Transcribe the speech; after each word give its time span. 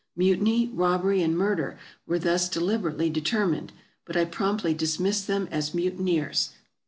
Mutiny, 0.15 0.67
robbery, 0.73 1.21
and 1.21 1.37
murder 1.37 1.77
were 2.07 2.17
thus 2.17 2.49
deliberately 2.49 3.07
determined, 3.07 3.71
but 4.03 4.17
I 4.17 4.25
promptly 4.25 4.73
dismissed 4.73 5.27
them 5.27 5.47
as 5.51 5.75
mutineers. 5.75 6.49